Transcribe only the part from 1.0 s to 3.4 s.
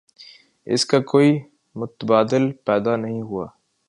کوئی متبادل پیدا نہیں